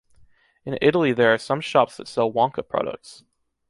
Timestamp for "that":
1.97-2.07